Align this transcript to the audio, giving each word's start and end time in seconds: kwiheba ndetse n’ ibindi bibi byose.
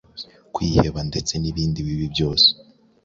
kwiheba 0.53 0.99
ndetse 1.09 1.33
n’ 1.41 1.43
ibindi 1.51 1.79
bibi 1.87 2.05
byose. 2.13 2.47